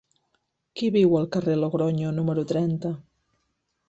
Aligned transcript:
Qui 0.79 0.87
viu 0.95 1.11
al 1.19 1.27
carrer 1.35 1.53
de 1.57 1.61
Logronyo 1.63 2.13
número 2.21 2.47
trenta? 2.53 2.93